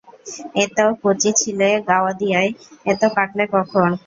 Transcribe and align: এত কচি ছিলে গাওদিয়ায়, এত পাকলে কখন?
এত 0.63 0.77
কচি 1.01 1.29
ছিলে 1.41 1.69
গাওদিয়ায়, 1.89 2.49
এত 2.85 3.01
পাকলে 3.15 3.43
কখন? 3.55 3.89